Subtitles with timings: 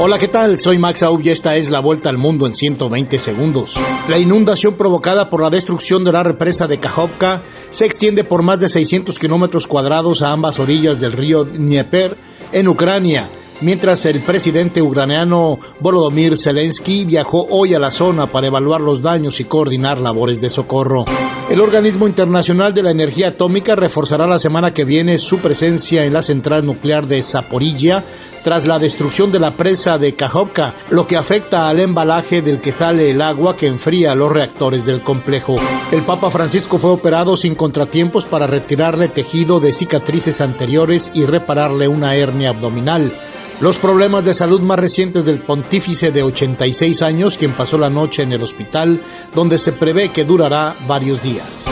[0.00, 0.60] Hola, ¿qué tal?
[0.60, 3.74] Soy Max Aub y esta es la vuelta al mundo en 120 segundos.
[4.08, 8.60] La inundación provocada por la destrucción de la represa de Kajovka se extiende por más
[8.60, 12.16] de 600 kilómetros cuadrados a ambas orillas del río Dnieper
[12.52, 13.28] en Ucrania
[13.60, 19.40] mientras el presidente ucraniano Volodymyr Zelensky viajó hoy a la zona para evaluar los daños
[19.40, 21.04] y coordinar labores de socorro.
[21.50, 26.12] El Organismo Internacional de la Energía Atómica reforzará la semana que viene su presencia en
[26.12, 28.04] la central nuclear de Zaporilla
[28.44, 32.72] tras la destrucción de la presa de Kajovka, lo que afecta al embalaje del que
[32.72, 35.56] sale el agua que enfría los reactores del complejo.
[35.90, 41.88] El Papa Francisco fue operado sin contratiempos para retirarle tejido de cicatrices anteriores y repararle
[41.88, 43.12] una hernia abdominal.
[43.60, 48.22] Los problemas de salud más recientes del pontífice de 86 años, quien pasó la noche
[48.22, 49.00] en el hospital,
[49.34, 51.66] donde se prevé que durará varios días.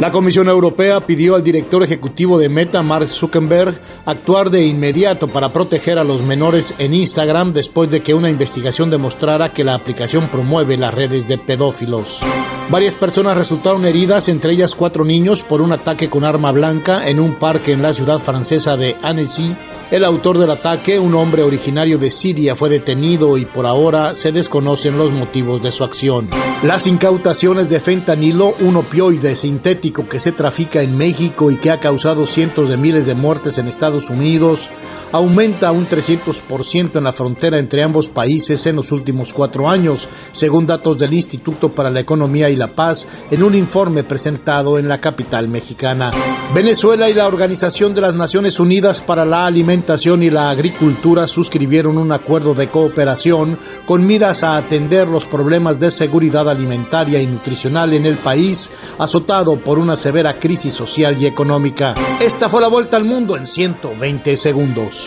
[0.00, 5.52] La Comisión Europea pidió al director ejecutivo de Meta, Mark Zuckerberg, actuar de inmediato para
[5.52, 10.26] proteger a los menores en Instagram después de que una investigación demostrara que la aplicación
[10.26, 12.20] promueve las redes de pedófilos.
[12.68, 17.20] Varias personas resultaron heridas, entre ellas cuatro niños, por un ataque con arma blanca en
[17.20, 19.56] un parque en la ciudad francesa de Annecy,
[19.90, 24.32] el autor del ataque, un hombre originario de Siria, fue detenido y por ahora se
[24.32, 26.28] desconocen los motivos de su acción.
[26.62, 31.80] Las incautaciones de fentanilo, un opioide sintético que se trafica en México y que ha
[31.80, 34.68] causado cientos de miles de muertes en Estados Unidos,
[35.10, 40.66] aumenta un 300% en la frontera entre ambos países en los últimos cuatro años, según
[40.66, 45.00] datos del Instituto para la Economía y la Paz en un informe presentado en la
[45.00, 46.10] capital mexicana.
[46.54, 51.98] Venezuela y la Organización de las Naciones Unidas para la Alimentación y la Agricultura suscribieron
[51.98, 57.92] un acuerdo de cooperación con miras a atender los problemas de seguridad alimentaria y nutricional
[57.92, 61.94] en el país, azotado por una severa crisis social y económica.
[62.20, 65.06] Esta fue la vuelta al mundo en 120 segundos.